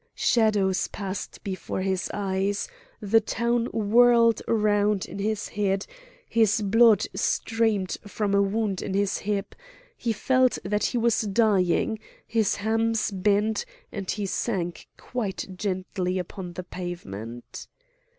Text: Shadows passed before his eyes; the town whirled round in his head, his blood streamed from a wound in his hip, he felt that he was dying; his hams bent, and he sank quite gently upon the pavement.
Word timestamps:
Shadows 0.15 0.87
passed 0.87 1.43
before 1.43 1.83
his 1.83 2.09
eyes; 2.11 2.67
the 3.01 3.21
town 3.21 3.65
whirled 3.67 4.41
round 4.47 5.05
in 5.05 5.19
his 5.19 5.49
head, 5.49 5.85
his 6.27 6.63
blood 6.63 7.05
streamed 7.13 7.97
from 8.07 8.33
a 8.33 8.41
wound 8.41 8.81
in 8.81 8.95
his 8.95 9.19
hip, 9.19 9.53
he 9.95 10.11
felt 10.11 10.57
that 10.63 10.85
he 10.85 10.97
was 10.97 11.21
dying; 11.21 11.99
his 12.25 12.55
hams 12.55 13.11
bent, 13.11 13.63
and 13.91 14.09
he 14.09 14.25
sank 14.25 14.87
quite 14.97 15.45
gently 15.55 16.17
upon 16.17 16.53
the 16.53 16.63
pavement. 16.63 17.67